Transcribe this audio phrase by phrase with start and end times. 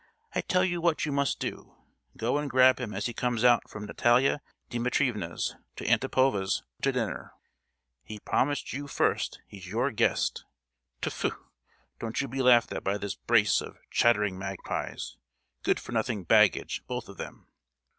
[0.33, 3.85] I tell you what you must do—go and grab him as he comes out from
[3.85, 7.33] Natalia Dimitrievna's to Antipova's to dinner.
[8.03, 10.43] He promised you first, he's your guest.
[11.03, 11.37] Tfu!
[11.99, 17.07] don't you be laughed at by this brace of chattering magpies—good for nothing baggage, both
[17.07, 17.45] of them.